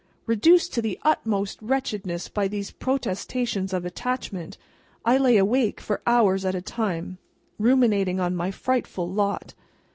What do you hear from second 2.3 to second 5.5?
these protestations of attachment, I lay